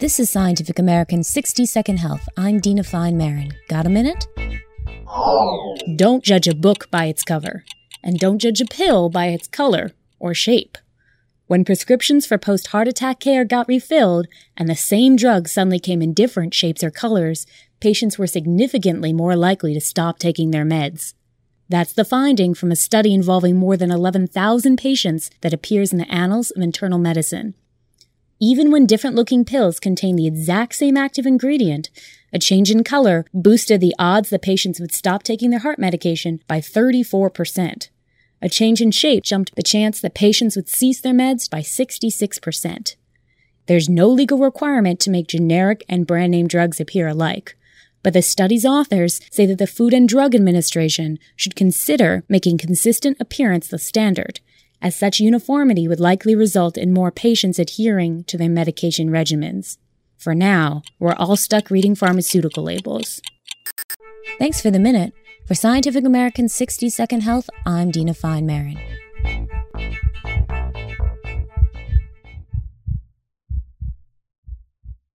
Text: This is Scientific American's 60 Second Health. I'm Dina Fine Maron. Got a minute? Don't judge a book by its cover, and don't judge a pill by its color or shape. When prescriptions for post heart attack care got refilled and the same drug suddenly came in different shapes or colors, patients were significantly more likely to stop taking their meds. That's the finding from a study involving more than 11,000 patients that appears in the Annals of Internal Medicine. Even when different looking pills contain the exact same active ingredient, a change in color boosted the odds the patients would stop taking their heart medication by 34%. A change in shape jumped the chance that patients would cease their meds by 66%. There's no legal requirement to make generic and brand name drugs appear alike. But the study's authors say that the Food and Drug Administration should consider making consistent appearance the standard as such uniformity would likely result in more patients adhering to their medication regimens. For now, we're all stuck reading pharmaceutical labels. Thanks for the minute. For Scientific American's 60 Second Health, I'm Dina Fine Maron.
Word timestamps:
This 0.00 0.18
is 0.18 0.30
Scientific 0.30 0.78
American's 0.78 1.28
60 1.28 1.66
Second 1.66 1.98
Health. 1.98 2.26
I'm 2.34 2.58
Dina 2.58 2.82
Fine 2.84 3.18
Maron. 3.18 3.52
Got 3.68 3.84
a 3.84 3.90
minute? 3.90 4.26
Don't 5.94 6.24
judge 6.24 6.48
a 6.48 6.54
book 6.54 6.90
by 6.90 7.04
its 7.04 7.22
cover, 7.22 7.64
and 8.02 8.18
don't 8.18 8.38
judge 8.38 8.62
a 8.62 8.64
pill 8.64 9.10
by 9.10 9.26
its 9.26 9.46
color 9.46 9.92
or 10.18 10.32
shape. 10.32 10.78
When 11.48 11.66
prescriptions 11.66 12.24
for 12.24 12.38
post 12.38 12.68
heart 12.68 12.88
attack 12.88 13.20
care 13.20 13.44
got 13.44 13.68
refilled 13.68 14.26
and 14.56 14.70
the 14.70 14.74
same 14.74 15.16
drug 15.16 15.48
suddenly 15.48 15.78
came 15.78 16.00
in 16.00 16.14
different 16.14 16.54
shapes 16.54 16.82
or 16.82 16.90
colors, 16.90 17.46
patients 17.78 18.16
were 18.18 18.26
significantly 18.26 19.12
more 19.12 19.36
likely 19.36 19.74
to 19.74 19.82
stop 19.82 20.18
taking 20.18 20.50
their 20.50 20.64
meds. 20.64 21.12
That's 21.68 21.92
the 21.92 22.06
finding 22.06 22.54
from 22.54 22.72
a 22.72 22.76
study 22.76 23.12
involving 23.12 23.56
more 23.56 23.76
than 23.76 23.90
11,000 23.90 24.78
patients 24.78 25.30
that 25.42 25.52
appears 25.52 25.92
in 25.92 25.98
the 25.98 26.10
Annals 26.10 26.50
of 26.52 26.62
Internal 26.62 26.98
Medicine. 26.98 27.52
Even 28.42 28.70
when 28.70 28.86
different 28.86 29.16
looking 29.16 29.44
pills 29.44 29.78
contain 29.78 30.16
the 30.16 30.26
exact 30.26 30.74
same 30.74 30.96
active 30.96 31.26
ingredient, 31.26 31.90
a 32.32 32.38
change 32.38 32.70
in 32.70 32.82
color 32.82 33.26
boosted 33.34 33.82
the 33.82 33.94
odds 33.98 34.30
the 34.30 34.38
patients 34.38 34.80
would 34.80 34.92
stop 34.92 35.22
taking 35.22 35.50
their 35.50 35.60
heart 35.60 35.78
medication 35.78 36.40
by 36.48 36.58
34%. 36.58 37.90
A 38.40 38.48
change 38.48 38.80
in 38.80 38.92
shape 38.92 39.24
jumped 39.24 39.54
the 39.56 39.62
chance 39.62 40.00
that 40.00 40.14
patients 40.14 40.56
would 40.56 40.70
cease 40.70 41.02
their 41.02 41.12
meds 41.12 41.50
by 41.50 41.60
66%. 41.60 42.96
There's 43.66 43.90
no 43.90 44.08
legal 44.08 44.38
requirement 44.38 45.00
to 45.00 45.10
make 45.10 45.26
generic 45.28 45.84
and 45.86 46.06
brand 46.06 46.30
name 46.30 46.48
drugs 46.48 46.80
appear 46.80 47.08
alike. 47.08 47.58
But 48.02 48.14
the 48.14 48.22
study's 48.22 48.64
authors 48.64 49.20
say 49.30 49.44
that 49.44 49.58
the 49.58 49.66
Food 49.66 49.92
and 49.92 50.08
Drug 50.08 50.34
Administration 50.34 51.18
should 51.36 51.54
consider 51.54 52.24
making 52.26 52.56
consistent 52.56 53.18
appearance 53.20 53.68
the 53.68 53.78
standard 53.78 54.40
as 54.82 54.96
such 54.96 55.20
uniformity 55.20 55.86
would 55.86 56.00
likely 56.00 56.34
result 56.34 56.76
in 56.76 56.92
more 56.92 57.10
patients 57.10 57.58
adhering 57.58 58.24
to 58.24 58.36
their 58.38 58.48
medication 58.48 59.10
regimens. 59.10 59.76
For 60.16 60.34
now, 60.34 60.82
we're 60.98 61.14
all 61.14 61.36
stuck 61.36 61.70
reading 61.70 61.94
pharmaceutical 61.94 62.62
labels. 62.62 63.20
Thanks 64.38 64.60
for 64.60 64.70
the 64.70 64.78
minute. 64.78 65.12
For 65.46 65.54
Scientific 65.54 66.04
American's 66.04 66.54
60 66.54 66.90
Second 66.90 67.22
Health, 67.22 67.50
I'm 67.66 67.90
Dina 67.90 68.14
Fine 68.14 68.46
Maron. 68.46 68.99